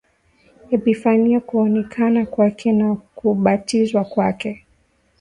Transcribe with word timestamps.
Epifania 0.71 1.39
kuonekana 1.39 2.25
kwake 2.25 2.71
na 2.71 2.95
kubatizwa 2.95 4.05
kwake 4.05 4.65